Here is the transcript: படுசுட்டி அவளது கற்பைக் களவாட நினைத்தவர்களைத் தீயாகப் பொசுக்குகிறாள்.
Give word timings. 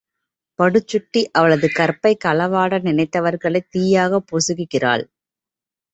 படுசுட்டி 0.59 1.21
அவளது 1.31 1.67
கற்பைக் 1.69 2.21
களவாட 2.25 2.79
நினைத்தவர்களைத் 2.79 3.69
தீயாகப் 3.77 4.27
பொசுக்குகிறாள். 4.31 5.03